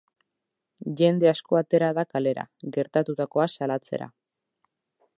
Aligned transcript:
Jende 1.01 1.29
asko 1.33 1.59
atera 1.59 1.91
da 1.99 2.07
kalera, 2.15 2.49
gertatutakoa 2.79 3.49
salatzera. 3.59 4.13